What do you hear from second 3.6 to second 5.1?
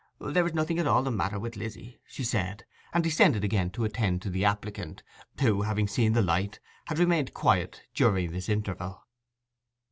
to attend to the applicant,